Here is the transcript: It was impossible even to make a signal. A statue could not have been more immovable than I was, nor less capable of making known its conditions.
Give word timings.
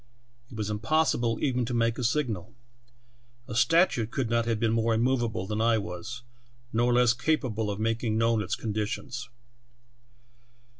It 0.49 0.57
was 0.57 0.71
impossible 0.71 1.37
even 1.43 1.63
to 1.65 1.75
make 1.75 1.99
a 1.99 2.03
signal. 2.03 2.55
A 3.47 3.53
statue 3.53 4.07
could 4.07 4.31
not 4.31 4.45
have 4.47 4.59
been 4.59 4.71
more 4.71 4.95
immovable 4.95 5.45
than 5.45 5.61
I 5.61 5.77
was, 5.77 6.23
nor 6.73 6.91
less 6.91 7.13
capable 7.13 7.69
of 7.69 7.79
making 7.79 8.17
known 8.17 8.41
its 8.41 8.55
conditions. 8.55 9.29